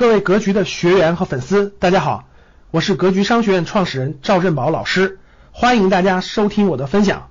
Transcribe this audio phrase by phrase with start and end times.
[0.00, 2.26] 各位格局的学员和粉丝，大家好，
[2.70, 5.20] 我是格局商学院创始人赵振宝老师，
[5.52, 7.30] 欢迎大家收听我的分享。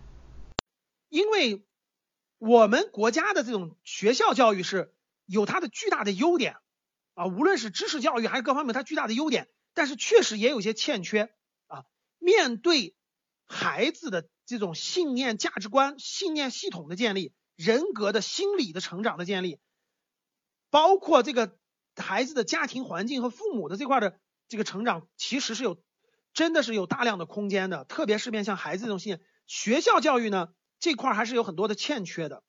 [1.10, 1.66] 因为
[2.38, 4.94] 我们国家的这种学校教育是
[5.26, 6.58] 有它的巨大的优点
[7.16, 11.32] 啊，无论是知识教育还是各方面，它巨大的优点，但是确实也有些欠缺
[11.66, 11.86] 啊。
[12.20, 12.96] 面对
[13.48, 19.58] 孩子的这种信念、价值观、信念系统的建立，人格的心理的成长的建立，
[20.70, 21.58] 包括这个
[22.00, 25.82] 孩子的家庭环境和父母的这块的这个成长，其实是有
[26.34, 32.44] 真的是有大量的空间的，特别是面向孩子这种信，学校教育呢这块还是有很多的欠缺的。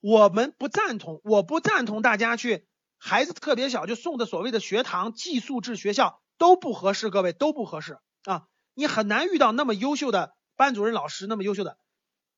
[0.00, 2.66] 我们不赞同，我不赞同大家去
[2.98, 8.46] 孩子特别小就送的所谓的学堂寄宿制学校都不合适，各位都不合适啊！
[8.74, 11.78] 你很难遇到那么优秀的班主任老师，那么优秀的。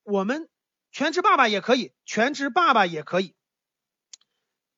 [0.02, 0.48] 我们
[0.92, 3.34] 全职爸爸也可以，全职爸爸也可以。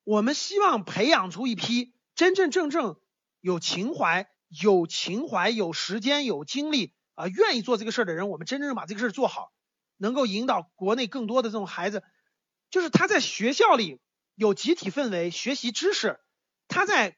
[0.07, 2.97] 我们希望培养出一批真真正正
[3.41, 8.29] 有情怀、有情怀、有时间、有精力啊，愿意做这个事儿的人。
[8.29, 9.51] 我们真正把这个事儿做好，
[9.97, 12.05] 能够引导国内更多的这种孩子。
[12.71, 13.99] 就是他在学校里
[14.37, 16.21] 有集体氛围，学习知识；
[16.69, 17.17] 他在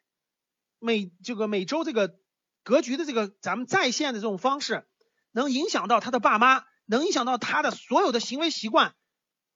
[0.79, 2.19] 每这个每周这个
[2.62, 4.89] 格局的这个咱们在线的这种方式，
[5.31, 8.95] 能影响到他的爸妈，能影响到他的所有的行为习惯。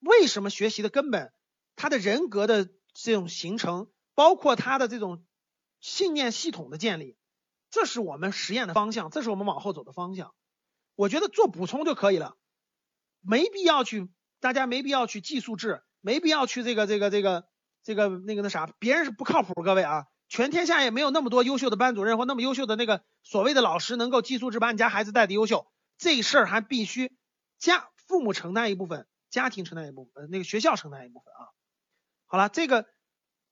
[0.00, 1.32] 为什么学习的根本？
[1.76, 5.24] 他的人格的这种形成，包括他的这种
[5.80, 7.16] 信念系统的建立，
[7.70, 10.34] 这是我们实验的方向，这是我们往后走的方向。
[10.94, 12.36] 我觉得做补充就可以了，
[13.20, 14.10] 没必要去。
[14.40, 17.46] 大家没必要去寄宿制，没必要去这个这个这个
[17.84, 27.16] 这个那个那啥，别人是不靠谱，各位啊，全天下也没有那么多优秀的班主任或那么优秀的那个所谓的老师能够寄宿制把你家孩子带的优秀，这事儿还必须
[27.56, 31.54] 家父母承担一部分，家庭承担一部分，那个学校承担一部分啊。
[32.32, 32.86] 好了，这个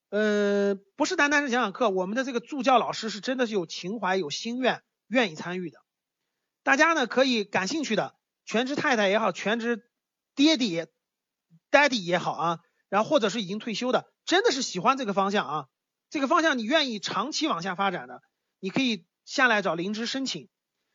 [0.09, 5.79] 呃不是单单是讲讲课，我们的这个助教老师是真的是有情怀、有心愿、愿意参与的。
[6.63, 8.15] 大家呢可以感兴趣的，
[8.47, 9.87] 全职太太也好，全职。
[10.35, 10.87] 爹地、
[11.71, 12.59] daddy 也好啊，
[12.89, 15.67] 然后或者是已经退休的，真的是喜欢这个方向啊，
[16.09, 18.23] 这个方向你愿意长期往下发展的，
[18.61, 20.49] 你可以下来找灵芝申请，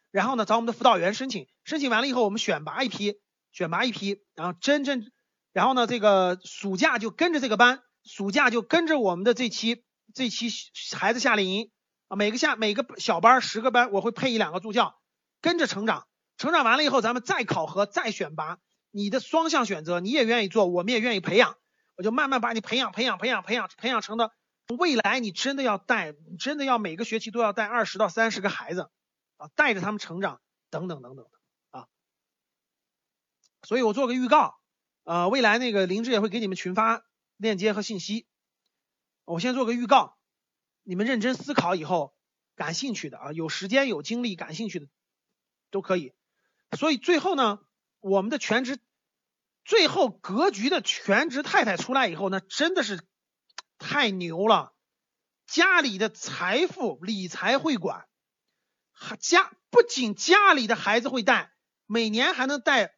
[0.10, 3.20] 然后呢找我们的辅导员申请，申请完了以后我们选拔一批，
[3.52, 5.12] 选拔一批，然后真正，
[5.56, 10.50] 然后呢这个暑假就跟着这个班，暑假就跟着我们的这期这期
[10.98, 11.72] 孩子夏令营
[12.10, 15.00] 啊，每个夏每个小班十个班，我会配一两个助教，
[15.40, 16.08] 跟着成长，
[16.38, 18.60] 成长完了以后咱们再考核再选拔。
[18.92, 21.56] 你的双向选择，你也愿意做，我们也愿意培养，
[21.96, 24.34] 我就慢慢把你培养、培养、培养、培养、培养成的
[24.78, 28.90] 未来，你真的要带，真的要每个学期都要带二十到三十个孩子
[29.38, 31.88] 啊，带着他们成长，等等等等的啊。
[33.64, 34.58] 所以我做个预告，
[35.06, 37.06] 呃，未来那个林芝也会给你们群发
[37.38, 38.28] 链接和信息。
[39.24, 40.18] 我先做个预告，
[40.84, 42.14] 你们认真思考以后，
[42.56, 44.88] 感兴趣的啊，有时间有精力感兴趣的
[45.72, 46.14] 都可以。
[46.78, 47.60] 所以最后呢。
[48.02, 48.78] 我们的全职，
[49.64, 53.04] 最后格局的全职太太出来以后，那真的是
[53.80, 54.76] 太牛了。
[55.48, 58.08] 家里的财富理财会管，
[59.20, 61.52] 家不仅家里的孩子会带，
[61.88, 62.95] 每年还能带。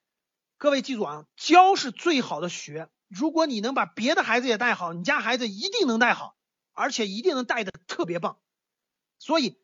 [0.57, 2.90] 各位记住啊，教是最好的学。
[3.07, 6.35] 如果你能把别的孩子也带好，你家孩子一定能带好，
[6.73, 8.40] 而且一定能带的特别棒。
[9.19, 9.59] 所以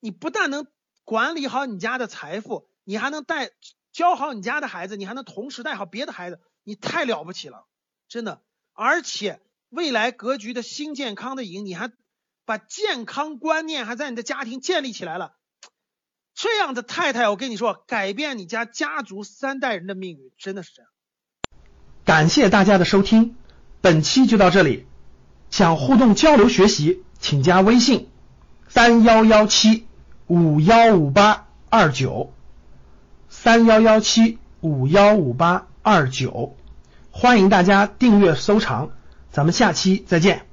[0.00, 0.66] 你不但能
[1.04, 3.50] 管理好你家的财富，你还能带。
[3.92, 7.66] 教好你家的孩子，你还能同时带好别的孩子，你太了不起了，
[8.08, 8.42] 真的。
[8.74, 9.40] 而且
[9.70, 11.90] 未来格局的新健康的营，你还
[12.44, 15.35] 把健康观念还在你的家庭建立起来了，
[16.36, 20.90] 这样的太太，我跟你说，改变你家家族三代人的命运，真的是这样。
[22.04, 23.34] 感谢大家的收听，
[23.80, 24.86] 本期就到这里。
[25.50, 28.10] 想互动交流学习，请加微信
[28.68, 29.86] 三幺幺七
[30.26, 32.32] 五幺五八二九。
[33.30, 36.54] 三幺幺七五幺五八二九，
[37.10, 38.90] 欢迎大家订阅收藏，
[39.30, 40.46] 咱们下期再见。